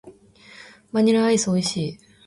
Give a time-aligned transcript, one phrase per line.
[0.91, 1.97] バニラアイス美味しい。